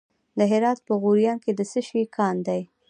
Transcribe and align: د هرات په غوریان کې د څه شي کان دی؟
د 0.37 0.39
هرات 0.51 0.79
په 0.87 0.93
غوریان 1.01 1.37
کې 1.43 1.51
د 1.55 1.61
څه 1.71 1.79
شي 1.87 2.01
کان 2.15 2.35
دی؟ 2.47 2.61